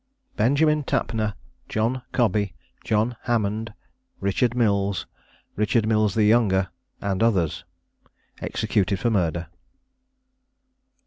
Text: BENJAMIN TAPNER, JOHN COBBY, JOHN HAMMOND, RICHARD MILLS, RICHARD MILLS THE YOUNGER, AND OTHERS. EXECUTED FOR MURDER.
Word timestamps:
BENJAMIN 0.35 0.85
TAPNER, 0.85 1.35
JOHN 1.69 2.01
COBBY, 2.11 2.55
JOHN 2.83 3.17
HAMMOND, 3.25 3.71
RICHARD 4.19 4.55
MILLS, 4.55 5.05
RICHARD 5.55 5.87
MILLS 5.87 6.15
THE 6.15 6.23
YOUNGER, 6.23 6.69
AND 7.01 7.21
OTHERS. 7.21 7.65
EXECUTED 8.41 8.99
FOR 8.99 9.11
MURDER. 9.11 9.45